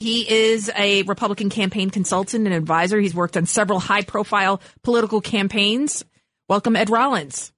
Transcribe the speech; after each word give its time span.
He 0.00 0.30
is 0.30 0.70
a 0.76 1.02
Republican 1.02 1.50
campaign 1.50 1.90
consultant 1.90 2.46
and 2.46 2.54
advisor. 2.54 3.00
He's 3.00 3.16
worked 3.16 3.36
on 3.36 3.46
several 3.46 3.80
high 3.80 4.02
profile 4.02 4.60
political 4.82 5.20
campaigns. 5.20 6.04
Welcome, 6.48 6.76
Ed 6.76 6.88
Rollins. 6.88 7.52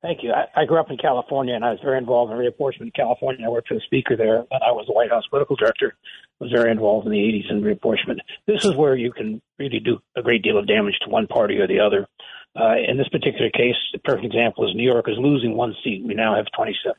Thank 0.00 0.22
you. 0.22 0.32
I, 0.32 0.62
I 0.62 0.64
grew 0.64 0.78
up 0.78 0.90
in 0.90 0.96
California 0.96 1.54
and 1.54 1.64
I 1.64 1.70
was 1.70 1.80
very 1.82 1.98
involved 1.98 2.32
in 2.32 2.38
reapportionment 2.38 2.86
in 2.86 2.90
California. 2.92 3.46
I 3.46 3.48
worked 3.48 3.68
for 3.68 3.74
the 3.74 3.80
speaker 3.84 4.16
there 4.16 4.38
and 4.38 4.62
I 4.64 4.70
was 4.70 4.86
the 4.86 4.92
White 4.92 5.10
House 5.10 5.24
political 5.28 5.56
director. 5.56 5.94
I 6.40 6.44
was 6.44 6.52
very 6.52 6.70
involved 6.70 7.06
in 7.06 7.12
the 7.12 7.18
80s 7.18 7.50
in 7.50 7.62
reapportionment. 7.62 8.18
This 8.46 8.64
is 8.64 8.76
where 8.76 8.96
you 8.96 9.12
can 9.12 9.42
really 9.58 9.80
do 9.80 9.98
a 10.16 10.22
great 10.22 10.42
deal 10.42 10.58
of 10.58 10.68
damage 10.68 10.98
to 11.02 11.10
one 11.10 11.26
party 11.26 11.58
or 11.58 11.66
the 11.66 11.80
other. 11.80 12.06
Uh, 12.54 12.74
in 12.86 12.96
this 12.96 13.08
particular 13.08 13.50
case, 13.50 13.76
the 13.92 13.98
perfect 14.00 14.26
example 14.26 14.68
is 14.68 14.74
New 14.74 14.88
York 14.88 15.08
is 15.08 15.16
losing 15.18 15.56
one 15.56 15.74
seat. 15.82 16.04
We 16.04 16.14
now 16.14 16.36
have 16.36 16.46
27 16.54 16.94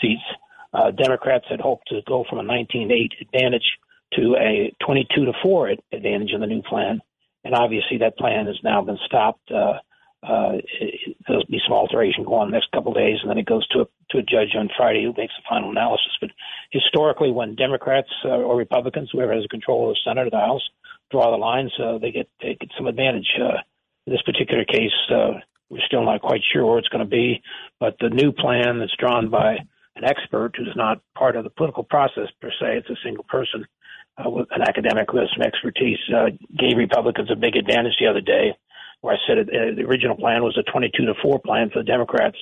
seats. 0.00 0.22
Uh, 0.72 0.90
Democrats 0.90 1.46
had 1.48 1.60
hoped 1.60 1.88
to 1.88 2.00
go 2.08 2.24
from 2.28 2.38
a 2.38 2.42
19-8 2.42 3.20
advantage 3.20 3.78
to 4.14 4.36
a 4.36 4.74
22 4.84 5.26
to 5.26 5.32
4 5.42 5.74
advantage 5.92 6.30
in 6.32 6.40
the 6.40 6.46
new 6.46 6.62
plan, 6.62 7.00
and 7.44 7.54
obviously 7.54 7.98
that 7.98 8.16
plan 8.16 8.46
has 8.46 8.56
now 8.62 8.82
been 8.82 8.98
stopped. 9.06 9.50
Uh, 9.50 9.74
uh, 10.22 10.58
there'll 11.26 11.44
be 11.48 11.60
some 11.66 11.76
alteration 11.76 12.24
going 12.24 12.40
on 12.40 12.50
the 12.50 12.56
next 12.56 12.70
couple 12.72 12.90
of 12.90 12.98
days, 12.98 13.18
and 13.20 13.30
then 13.30 13.38
it 13.38 13.46
goes 13.46 13.66
to 13.68 13.80
a, 13.80 13.84
to 14.10 14.18
a 14.18 14.22
judge 14.22 14.56
on 14.56 14.68
Friday 14.76 15.04
who 15.04 15.14
makes 15.16 15.34
the 15.36 15.44
final 15.48 15.70
analysis. 15.70 16.16
But 16.20 16.30
historically, 16.70 17.30
when 17.30 17.54
Democrats 17.54 18.08
uh, 18.24 18.28
or 18.28 18.56
Republicans, 18.56 19.10
whoever 19.12 19.34
has 19.34 19.46
control 19.46 19.88
of 19.88 19.94
the 19.94 19.98
Senate 20.04 20.26
or 20.26 20.30
the 20.30 20.38
House, 20.38 20.68
draw 21.10 21.30
the 21.30 21.36
lines, 21.36 21.72
uh, 21.78 21.98
they 21.98 22.10
get 22.10 22.28
they 22.40 22.56
get 22.58 22.70
some 22.76 22.86
advantage. 22.86 23.28
Uh, 23.40 23.58
in 24.06 24.12
this 24.12 24.22
particular 24.22 24.64
case, 24.64 24.94
uh, 25.10 25.34
we're 25.70 25.86
still 25.86 26.04
not 26.04 26.22
quite 26.22 26.42
sure 26.52 26.66
where 26.66 26.78
it's 26.78 26.88
going 26.88 27.04
to 27.04 27.10
be, 27.10 27.42
but 27.78 27.96
the 28.00 28.10
new 28.10 28.32
plan 28.32 28.78
that's 28.78 28.96
drawn 28.98 29.30
by 29.30 29.58
an 29.96 30.04
expert 30.04 30.54
who's 30.56 30.74
not 30.76 31.00
part 31.16 31.36
of 31.36 31.44
the 31.44 31.50
political 31.50 31.82
process 31.82 32.28
per 32.40 32.50
se, 32.50 32.78
it's 32.78 32.90
a 32.90 32.96
single 33.02 33.24
person 33.24 33.66
uh, 34.18 34.30
with 34.30 34.48
an 34.50 34.62
academic 34.62 35.12
with 35.12 35.28
some 35.34 35.46
expertise, 35.46 35.98
uh, 36.14 36.30
gave 36.58 36.76
Republicans 36.76 37.30
a 37.30 37.36
big 37.36 37.56
advantage 37.56 37.94
the 38.00 38.06
other 38.08 38.20
day 38.20 38.56
where 39.00 39.14
I 39.14 39.18
said 39.28 39.38
it, 39.38 39.48
uh, 39.48 39.74
the 39.76 39.82
original 39.82 40.16
plan 40.16 40.42
was 40.42 40.58
a 40.58 40.70
22 40.70 41.06
to 41.06 41.14
4 41.22 41.38
plan 41.40 41.70
for 41.70 41.80
the 41.80 41.84
Democrats. 41.84 42.36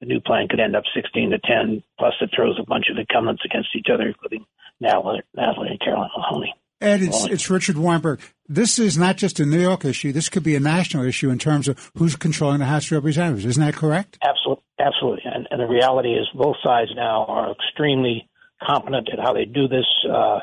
The 0.00 0.06
new 0.06 0.20
plan 0.20 0.48
could 0.48 0.60
end 0.60 0.76
up 0.76 0.84
16 0.94 1.30
to 1.30 1.38
10, 1.38 1.82
plus 1.98 2.14
it 2.20 2.30
throws 2.34 2.58
a 2.60 2.66
bunch 2.66 2.86
of 2.90 2.98
incumbents 2.98 3.42
against 3.44 3.68
each 3.76 3.86
other, 3.92 4.08
including 4.08 4.46
Nadler, 4.82 5.20
and 5.36 5.80
Carolyn 5.80 6.08
Maloney. 6.16 6.54
Ed, 6.80 7.02
it's, 7.02 7.26
it's 7.26 7.50
Richard 7.50 7.76
Weinberg. 7.76 8.20
This 8.48 8.78
is 8.78 8.96
not 8.96 9.18
just 9.18 9.38
a 9.38 9.44
New 9.44 9.60
York 9.60 9.84
issue. 9.84 10.12
This 10.12 10.30
could 10.30 10.42
be 10.42 10.56
a 10.56 10.60
national 10.60 11.04
issue 11.04 11.28
in 11.28 11.38
terms 11.38 11.68
of 11.68 11.90
who's 11.94 12.16
controlling 12.16 12.60
the 12.60 12.64
House 12.64 12.86
of 12.86 12.92
Representatives. 12.92 13.44
Isn't 13.44 13.62
that 13.62 13.74
correct? 13.74 14.18
Absolutely. 14.22 14.64
Absolutely. 14.80 15.22
And, 15.26 15.46
and 15.50 15.60
the 15.60 15.66
reality 15.66 16.14
is 16.14 16.26
both 16.34 16.56
sides 16.64 16.90
now 16.96 17.26
are 17.26 17.52
extremely 17.52 18.28
competent 18.66 19.10
at 19.12 19.18
how 19.18 19.34
they 19.34 19.44
do 19.44 19.68
this. 19.68 19.84
Uh, 20.10 20.38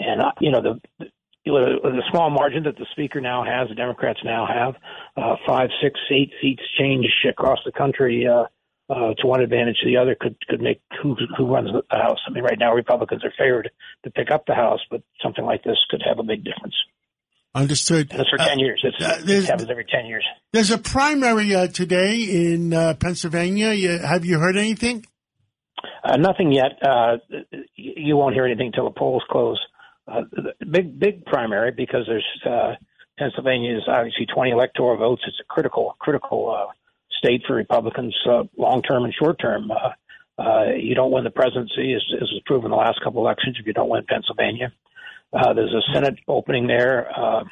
and, 0.00 0.20
uh, 0.20 0.32
you 0.40 0.50
know, 0.50 0.62
the, 0.62 0.80
the 1.44 2.02
small 2.10 2.30
margin 2.30 2.64
that 2.64 2.76
the 2.76 2.86
speaker 2.92 3.20
now 3.20 3.44
has, 3.44 3.68
the 3.68 3.74
Democrats 3.74 4.20
now 4.24 4.46
have, 4.46 4.74
uh, 5.16 5.36
five, 5.46 5.70
six, 5.82 5.98
eight 6.10 6.30
seats 6.40 6.62
change 6.78 7.06
across 7.28 7.58
the 7.64 7.72
country 7.72 8.26
uh, 8.26 8.44
uh, 8.90 9.14
to 9.18 9.26
one 9.26 9.40
advantage 9.40 9.76
to 9.82 9.86
the 9.86 9.96
other 9.96 10.16
could 10.18 10.36
could 10.48 10.60
make 10.60 10.80
who 11.00 11.16
who 11.36 11.46
runs 11.46 11.70
the 11.72 11.96
House. 11.96 12.18
I 12.26 12.30
mean, 12.32 12.42
right 12.42 12.58
now 12.58 12.74
Republicans 12.74 13.24
are 13.24 13.32
favored 13.38 13.70
to 14.04 14.10
pick 14.10 14.30
up 14.30 14.46
the 14.46 14.54
House, 14.54 14.80
but 14.90 15.02
something 15.22 15.44
like 15.44 15.62
this 15.62 15.76
could 15.90 16.02
have 16.04 16.18
a 16.18 16.24
big 16.24 16.44
difference. 16.44 16.74
Understood. 17.54 18.10
And 18.10 18.20
it's 18.20 18.30
for 18.30 18.38
ten 18.38 18.58
uh, 18.58 18.62
years. 18.62 18.80
It's, 18.82 18.96
uh, 19.00 19.22
it 19.24 19.44
happens 19.44 19.70
every 19.70 19.84
ten 19.84 20.06
years. 20.06 20.24
There's 20.52 20.72
a 20.72 20.78
primary 20.78 21.54
uh, 21.54 21.68
today 21.68 22.22
in 22.22 22.74
uh, 22.74 22.94
Pennsylvania. 22.94 23.72
You, 23.72 23.98
have 23.98 24.24
you 24.24 24.38
heard 24.38 24.56
anything? 24.56 25.06
nothing 26.18 26.50
yet. 26.52 26.72
you 27.76 28.16
won't 28.16 28.34
hear 28.34 28.44
anything 28.44 28.66
until 28.66 28.84
the 28.84 28.98
polls 28.98 29.22
close 29.30 29.58
uh, 30.10 30.22
big 30.70 30.98
big 30.98 31.24
primary 31.26 31.70
because 31.70 32.04
there's 32.06 32.26
uh, 32.44 32.74
Pennsylvania 33.18 33.76
is 33.76 33.84
obviously 33.86 34.26
20 34.26 34.50
electoral 34.50 34.96
votes. 34.96 35.22
It's 35.26 35.40
a 35.40 35.44
critical 35.44 35.96
critical 36.00 36.50
uh, 36.50 36.72
state 37.18 37.42
for 37.46 37.54
Republicans, 37.54 38.16
uh, 38.28 38.44
long 38.56 38.82
term 38.82 39.04
and 39.04 39.14
short 39.14 39.38
term. 39.38 39.70
Uh, 39.70 39.90
uh, 40.40 40.72
you 40.74 40.94
don't 40.94 41.10
win 41.10 41.24
the 41.24 41.30
presidency, 41.30 41.92
as, 41.92 42.02
as 42.14 42.30
was 42.32 42.42
proven 42.46 42.70
the 42.70 42.76
last 42.76 42.98
couple 43.04 43.20
elections, 43.20 43.56
if 43.60 43.66
you 43.66 43.74
don't 43.74 43.90
win 43.90 44.04
Pennsylvania. 44.08 44.72
Uh, 45.32 45.52
there's 45.52 45.74
a 45.74 45.92
Senate 45.92 46.18
opening 46.26 46.66
there, 46.66 47.10
uh, 47.14 47.44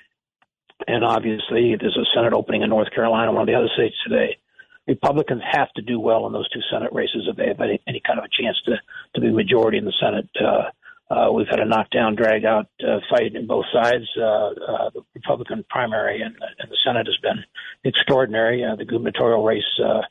and 0.87 1.05
obviously 1.05 1.77
there's 1.79 1.99
a 1.99 2.07
Senate 2.15 2.33
opening 2.33 2.63
in 2.63 2.71
North 2.71 2.91
Carolina, 2.95 3.31
one 3.31 3.43
of 3.43 3.47
the 3.47 3.55
other 3.55 3.69
states 3.75 3.95
today. 4.07 4.39
Republicans 4.87 5.43
have 5.53 5.71
to 5.75 5.83
do 5.83 6.01
well 6.01 6.27
in 6.27 6.33
those 6.33 6.49
two 6.49 6.61
Senate 6.73 6.91
races 6.95 7.29
if 7.29 7.37
they 7.37 7.49
have 7.49 7.61
any, 7.61 7.79
any 7.87 8.01
kind 8.01 8.19
of 8.19 8.25
a 8.25 8.43
chance 8.43 8.57
to 8.65 8.77
to 9.15 9.21
be 9.21 9.31
majority 9.31 9.77
in 9.77 9.85
the 9.85 9.93
Senate. 10.01 10.31
Uh, 10.41 10.71
uh, 11.11 11.31
we've 11.33 11.49
had 11.49 11.61
a 11.61 11.65
knockdown, 11.65 12.15
drag 12.15 12.45
out 12.45 12.67
uh, 12.87 12.99
fight 13.09 13.35
in 13.35 13.47
both 13.47 13.65
sides. 13.73 14.05
Uh, 14.17 14.51
uh, 14.51 14.91
the 14.91 15.03
Republican 15.15 15.65
primary 15.71 16.21
and, 16.21 16.37
and 16.59 16.71
the 16.71 16.77
Senate 16.85 17.07
has 17.07 17.17
been 17.23 17.43
extraordinary. 17.85 18.63
Uh, 18.65 18.77
the 18.77 18.85
gubernatorial 18.85 19.43
race, 19.43 19.65
uh, 19.83 20.03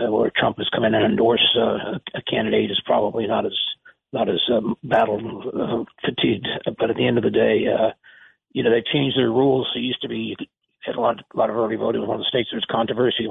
uh, 0.00 0.10
where 0.12 0.30
Trump 0.36 0.58
has 0.58 0.68
come 0.72 0.84
in 0.84 0.94
and 0.94 1.04
endorsed 1.04 1.56
uh, 1.56 1.98
a 2.14 2.22
candidate, 2.30 2.70
is 2.70 2.80
probably 2.84 3.26
not 3.26 3.46
as 3.46 3.56
not 4.12 4.28
as 4.28 4.40
um, 4.50 4.76
battle 4.84 5.42
uh, 5.48 5.84
fatigued. 6.04 6.46
But 6.78 6.90
at 6.90 6.96
the 6.96 7.06
end 7.06 7.18
of 7.18 7.24
the 7.24 7.30
day, 7.30 7.66
uh, 7.66 7.90
you 8.52 8.62
know 8.62 8.70
they 8.70 8.82
changed 8.92 9.18
their 9.18 9.30
rules. 9.30 9.68
It 9.74 9.80
used 9.80 10.02
to 10.02 10.08
be 10.08 10.36
you 10.38 10.46
had 10.82 10.94
a 10.94 11.00
lot, 11.00 11.18
a 11.18 11.36
lot 11.36 11.50
of 11.50 11.56
early 11.56 11.74
voting 11.74 12.02
in 12.02 12.08
one 12.08 12.16
of 12.16 12.20
the 12.20 12.28
states. 12.28 12.50
There's 12.52 12.64
controversy 12.70 13.28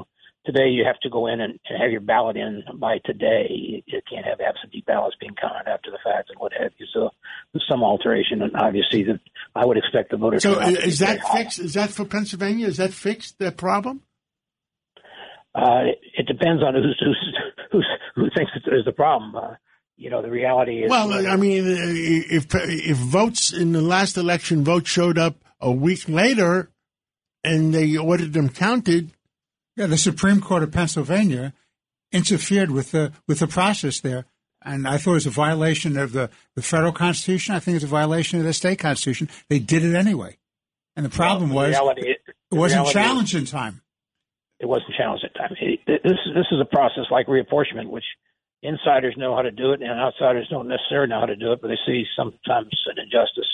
today 0.47 0.69
you 0.69 0.85
have 0.85 0.99
to 1.01 1.09
go 1.09 1.27
in 1.27 1.41
and, 1.41 1.59
have 1.77 1.91
your 1.91 2.01
ballot 2.01 2.37
in 2.37 2.63
by 2.75 2.97
today. 3.05 3.83
You 3.85 4.01
can't 4.09 4.25
have 4.25 4.39
absentee 4.39 4.83
ballots 4.87 5.17
being 5.19 5.35
counted 5.39 5.69
after 5.69 5.91
the 5.91 5.99
fact 6.03 6.29
and 6.29 6.39
what 6.39 6.53
have 6.53 6.71
you. 6.77 6.87
So 6.93 7.09
there's 7.51 7.66
some 7.77 7.83
alteration, 7.83 8.41
and 8.41 8.55
obviously 8.55 9.03
that 9.03 9.19
I 9.55 9.65
would 9.65 9.77
expect 9.77 10.11
the 10.11 10.17
voters. 10.17 10.43
So 10.43 10.59
is 10.59 10.99
that 10.99 11.19
fixed? 11.31 11.59
Is 11.59 11.73
that 11.73 11.91
for 11.91 12.05
Pennsylvania? 12.05 12.67
Is 12.67 12.77
that 12.77 12.93
fixed? 12.93 13.39
That 13.39 13.57
problem? 13.57 14.01
Uh, 15.55 15.85
it, 15.85 15.99
it 16.19 16.27
depends 16.27 16.63
on 16.63 16.75
who's, 16.75 16.99
who's, 16.99 17.37
who's 17.71 17.87
who 18.15 18.29
thinks 18.35 18.51
there's 18.65 18.87
a 18.87 18.91
problem. 18.91 19.35
Uh, 19.35 19.55
you 19.95 20.09
know, 20.09 20.21
the 20.21 20.29
reality 20.29 20.83
is. 20.83 20.89
Well, 20.89 21.11
I 21.27 21.35
mean, 21.35 21.63
if 21.67 22.47
if 22.53 22.97
votes 22.97 23.53
in 23.53 23.71
the 23.71 23.81
last 23.81 24.17
election, 24.17 24.63
votes 24.63 24.89
showed 24.89 25.17
up 25.17 25.43
a 25.59 25.71
week 25.71 26.07
later, 26.07 26.69
and 27.43 27.73
they 27.73 27.97
ordered 27.97 28.33
them 28.33 28.49
counted, 28.49 29.11
yeah, 29.75 29.87
the 29.87 29.97
Supreme 29.97 30.41
Court 30.41 30.63
of 30.63 30.71
Pennsylvania 30.71 31.53
interfered 32.11 32.71
with 32.71 32.91
the 32.91 33.13
with 33.27 33.39
the 33.39 33.47
process 33.47 33.99
there, 33.99 34.25
and 34.67 34.87
I 34.87 34.97
thought 34.97 35.11
it 35.11 35.15
was 35.15 35.25
a 35.25 35.31
violation 35.31 35.97
of 35.97 36.11
the, 36.11 36.29
the 36.55 36.61
federal 36.61 36.91
constitution. 36.91 37.55
I 37.55 37.59
think 37.59 37.75
it's 37.75 37.85
a 37.85 37.87
violation 37.87 38.39
of 38.39 38.45
the 38.45 38.53
state 38.53 38.79
constitution. 38.79 39.29
They 39.49 39.59
did 39.59 39.83
it 39.83 39.95
anyway, 39.95 40.37
and 40.95 41.05
the 41.05 41.09
problem 41.09 41.49
well, 41.51 41.65
the 41.65 41.69
was 41.69 41.75
reality, 41.75 42.15
it 42.51 42.55
wasn't 42.55 42.87
challenged 42.87 43.35
in 43.35 43.45
time. 43.45 43.81
It 44.59 44.65
wasn't 44.65 44.93
challenged 44.97 45.23
in 45.23 45.33
time. 45.33 45.55
It, 45.59 45.79
this 46.03 46.19
this 46.33 46.47
is 46.51 46.59
a 46.61 46.65
process 46.65 47.05
like 47.11 47.27
reapportionment, 47.27 47.89
which 47.89 48.05
insiders 48.61 49.15
know 49.17 49.35
how 49.35 49.41
to 49.41 49.51
do 49.51 49.71
it, 49.71 49.81
and 49.81 49.91
outsiders 49.91 50.47
don't 50.49 50.67
necessarily 50.67 51.09
know 51.09 51.19
how 51.19 51.27
to 51.27 51.35
do 51.35 51.53
it, 51.53 51.61
but 51.61 51.69
they 51.69 51.79
see 51.85 52.05
sometimes 52.15 52.71
an 52.87 53.03
injustice 53.03 53.47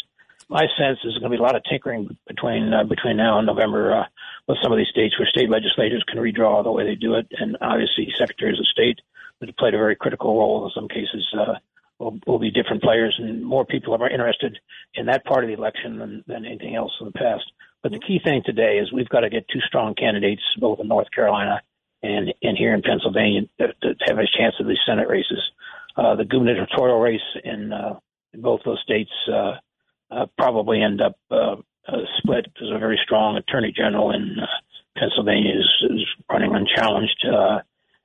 my 0.49 0.67
sense 0.77 0.99
is 1.03 1.17
going 1.19 1.31
to 1.31 1.37
be 1.37 1.37
a 1.37 1.41
lot 1.41 1.55
of 1.55 1.63
tinkering 1.69 2.15
between 2.27 2.73
uh, 2.73 2.83
between 2.83 3.17
now 3.17 3.39
and 3.39 3.47
November 3.47 3.97
uh, 3.97 4.05
with 4.47 4.57
some 4.61 4.71
of 4.71 4.77
these 4.77 4.89
states 4.89 5.17
where 5.17 5.27
state 5.27 5.49
legislators 5.49 6.03
can 6.07 6.19
redraw 6.19 6.63
the 6.63 6.71
way 6.71 6.85
they 6.85 6.95
do 6.95 7.15
it, 7.15 7.27
and 7.39 7.57
obviously 7.61 8.07
secretaries 8.17 8.59
of 8.59 8.67
state 8.67 8.99
that 9.45 9.57
played 9.57 9.73
a 9.73 9.77
very 9.77 9.95
critical 9.95 10.37
role 10.37 10.65
in 10.65 10.71
some 10.73 10.87
cases 10.87 11.25
uh, 11.37 11.53
will, 11.99 12.19
will 12.25 12.39
be 12.39 12.51
different 12.51 12.81
players, 12.81 13.15
and 13.17 13.43
more 13.43 13.65
people 13.65 13.93
are 13.93 14.09
interested 14.09 14.57
in 14.95 15.05
that 15.07 15.25
part 15.25 15.43
of 15.43 15.47
the 15.47 15.55
election 15.55 15.99
than, 15.99 16.23
than 16.27 16.45
anything 16.45 16.75
else 16.75 16.91
in 16.99 17.05
the 17.05 17.11
past. 17.11 17.43
But 17.81 17.91
the 17.91 17.99
key 17.99 18.19
thing 18.23 18.41
today 18.45 18.77
is 18.77 18.91
we've 18.91 19.09
got 19.09 19.21
to 19.21 19.29
get 19.29 19.47
two 19.47 19.59
strong 19.61 19.93
candidates, 19.95 20.41
both 20.59 20.79
in 20.79 20.87
North 20.87 21.11
Carolina 21.11 21.61
and, 22.01 22.33
and 22.41 22.57
here 22.57 22.73
in 22.73 22.81
Pennsylvania, 22.81 23.41
to, 23.59 23.67
to 23.67 24.05
have 24.07 24.17
a 24.17 24.37
chance 24.37 24.55
of 24.59 24.67
these 24.67 24.77
Senate 24.85 25.07
races. 25.07 25.39
Uh, 25.95 26.15
the 26.15 26.25
gubernatorial 26.25 26.99
race 26.99 27.21
in, 27.43 27.71
uh, 27.71 27.99
in 28.33 28.41
both 28.41 28.61
those 28.65 28.81
states 28.81 29.11
uh, 29.31 29.53
uh, 30.09 30.25
probably 30.37 30.81
end 30.81 31.01
up 31.01 31.17
uh, 31.29 31.55
uh, 31.87 31.97
split. 32.17 32.47
There's 32.57 32.73
a 32.73 32.79
very 32.79 32.99
strong 33.03 33.37
attorney 33.37 33.73
general 33.75 34.11
in 34.11 34.37
uh, 34.41 34.45
Pennsylvania 34.97 35.53
is, 35.57 35.91
is 35.91 36.05
running 36.29 36.55
unchallenged, 36.55 37.25
uh, 37.25 37.59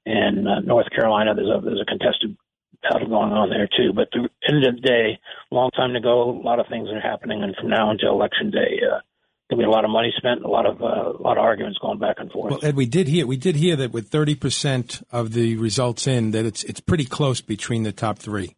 and 0.09 0.49
uh, 0.49 0.61
North 0.61 0.91
Carolina 0.91 1.35
there's 1.35 1.49
a 1.49 1.61
there's 1.61 1.81
a 1.81 1.85
contested 1.85 2.37
battle 2.83 3.09
going 3.09 3.33
on 3.33 3.51
there 3.51 3.69
too. 3.69 3.93
But 3.93 4.09
the 4.13 4.29
end 4.49 4.65
of 4.65 4.77
the 4.77 4.81
day, 4.81 5.19
long 5.51 5.71
time 5.71 5.93
to 5.95 6.01
go. 6.01 6.31
A 6.31 6.43
lot 6.43 6.61
of 6.61 6.67
things 6.69 6.89
are 6.89 7.01
happening, 7.01 7.43
and 7.43 7.55
from 7.57 7.69
now 7.69 7.91
until 7.91 8.11
election 8.11 8.51
day. 8.51 8.81
Uh, 8.83 9.01
There'll 9.49 9.63
be 9.63 9.67
a 9.67 9.71
lot 9.71 9.87
of 9.87 9.91
money 9.91 10.13
spent, 10.15 10.43
a 10.43 10.49
lot 10.49 10.67
of 10.67 10.83
uh, 10.83 11.19
a 11.19 11.23
lot 11.23 11.39
of 11.39 11.43
arguments 11.43 11.79
going 11.81 11.99
back 11.99 12.17
and 12.19 12.31
forth. 12.31 12.51
Well, 12.51 12.61
Ed, 12.63 12.77
we 12.77 12.85
did 12.85 13.09
hear 13.09 13.27
we 13.27 13.39
did 13.39 13.57
hear 13.57 13.77
that 13.77 13.93
with 13.93 14.11
thirty 14.11 14.35
percent 14.35 15.01
of 15.11 15.33
the 15.33 15.57
results 15.57 16.07
in, 16.07 16.33
that 16.33 16.45
it's 16.45 16.65
it's 16.65 16.81
pretty 16.81 17.07
close 17.07 17.41
between 17.41 17.83
the 17.83 17.93
top 17.93 18.19
three. 18.19 18.55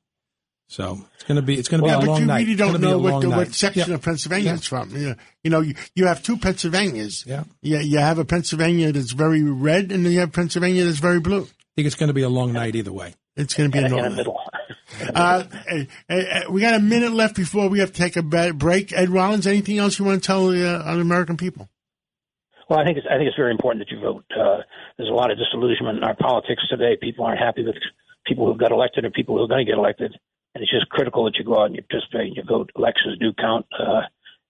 So 0.71 1.05
it's 1.15 1.25
going 1.25 1.35
to 1.35 1.43
be 1.43 1.59
it's 1.59 1.69
going 1.69 1.83
to 1.83 1.85
well, 1.85 2.01
be 2.01 2.07
a 2.07 2.11
long 2.11 2.27
night. 2.27 2.47
but 2.47 2.49
you 2.49 2.57
really 2.57 2.79
don't 2.79 2.81
know 2.81 2.99
what, 2.99 3.27
what 3.27 3.53
section 3.53 3.93
of 3.93 4.03
Pennsylvania 4.03 4.55
it's 4.55 4.69
from. 4.69 4.91
You 4.91 5.09
know, 5.09 5.15
you 5.43 5.51
know, 5.51 5.61
you, 5.63 5.75
you 5.97 6.07
have 6.07 6.23
two 6.23 6.37
Pennsylvanias. 6.37 7.25
Yeah. 7.27 7.43
You, 7.61 7.79
you 7.79 7.99
have 7.99 8.21
a 8.21 8.25
Pennsylvania 8.25 8.93
that's 8.93 9.11
very 9.11 9.43
red, 9.43 9.91
and 9.91 10.07
then 10.07 10.13
you 10.13 10.21
have 10.21 10.33
Pennsylvania 10.33 10.85
that's 10.85 11.01
very 11.01 11.19
blue. 11.19 11.43
I 11.43 11.75
think 11.75 11.87
it's 11.87 11.97
going 11.97 12.07
to 12.07 12.15
be 12.15 12.23
a 12.23 12.29
long 12.29 12.53
night 12.53 12.77
either 12.77 12.93
way. 12.93 13.15
It's 13.35 13.55
going 13.55 13.69
to 13.69 13.77
be 13.77 13.83
and, 13.83 13.93
a 13.93 13.97
long 13.97 14.15
middle. 14.15 14.41
Uh, 15.15 15.45
we 16.51 16.61
got 16.61 16.75
a 16.75 16.81
minute 16.81 17.13
left 17.13 17.37
before 17.37 17.69
we 17.69 17.79
have 17.79 17.93
to 17.93 17.97
take 17.97 18.17
a 18.17 18.23
break. 18.23 18.93
Ed 18.93 19.09
Rollins, 19.09 19.47
anything 19.47 19.79
else 19.79 19.99
you 19.99 20.05
want 20.05 20.23
to 20.23 20.27
tell 20.27 20.49
the 20.49 20.69
uh, 20.69 20.95
American 20.97 21.37
people? 21.37 21.69
Well, 22.69 22.81
I 22.81 22.85
think 22.85 22.99
it's 22.99 23.07
I 23.09 23.17
think 23.17 23.29
it's 23.29 23.37
very 23.37 23.53
important 23.53 23.87
that 23.87 23.95
you 23.95 24.01
vote. 24.01 24.25
Uh, 24.31 24.59
there's 24.97 25.09
a 25.09 25.15
lot 25.15 25.31
of 25.31 25.39
disillusionment 25.39 25.99
in 25.99 26.05
our 26.05 26.17
politics 26.17 26.63
today. 26.69 26.99
People 27.01 27.25
aren't 27.25 27.39
happy 27.39 27.65
with 27.65 27.77
people 28.27 28.47
who 28.47 28.59
got 28.59 28.73
elected 28.73 29.05
or 29.05 29.11
people 29.11 29.37
who 29.37 29.45
are 29.45 29.49
going 29.49 29.65
to 29.65 29.71
get 29.71 29.79
elected, 29.79 30.17
and 30.61 30.69
it's 30.69 30.79
just 30.79 30.91
critical 30.91 31.25
that 31.25 31.37
you 31.39 31.45
go 31.45 31.59
out 31.59 31.67
and 31.67 31.77
you 31.77 31.83
participate 31.83 32.29
and 32.29 32.37
you 32.37 32.43
vote. 32.47 32.71
Elections 32.77 33.19
do 33.19 33.33
count, 33.33 33.65
uh, 33.79 34.03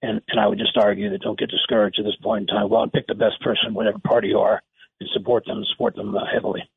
and 0.03 0.21
and 0.27 0.41
I 0.41 0.49
would 0.49 0.59
just 0.59 0.77
argue 0.77 1.09
that 1.11 1.21
don't 1.21 1.39
get 1.39 1.51
discouraged 1.51 2.01
at 2.01 2.05
this 2.05 2.17
point 2.21 2.43
in 2.43 2.47
time. 2.49 2.69
Go 2.69 2.79
out 2.79 2.83
and 2.85 2.93
pick 2.93 3.07
the 3.07 3.15
best 3.15 3.41
person, 3.41 3.75
whatever 3.75 3.99
party 4.01 4.29
you 4.29 4.39
are, 4.39 4.61
and 4.99 5.09
support 5.13 5.45
them. 5.47 5.63
Support 5.73 5.95
them 5.95 6.17
uh, 6.17 6.21
heavily. 6.33 6.69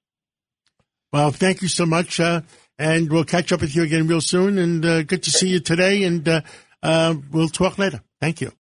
Well, 1.12 1.31
thank 1.31 1.63
you 1.63 1.68
so 1.68 1.88
much, 1.88 2.19
uh, 2.19 2.41
and 2.77 3.12
we'll 3.12 3.24
catch 3.24 3.51
up 3.51 3.62
with 3.62 3.75
you 3.75 3.81
again 3.81 4.07
real 4.07 4.21
soon. 4.21 4.59
And 4.59 4.85
uh, 4.85 5.01
good 5.01 5.24
to 5.24 5.31
see 5.31 5.50
you 5.50 5.59
today, 5.59 6.03
and 6.03 6.27
uh, 6.27 6.41
uh, 6.83 7.15
we'll 7.31 7.50
talk 7.50 7.79
later. 7.79 8.03
Thank 8.21 8.41
you. 8.41 8.51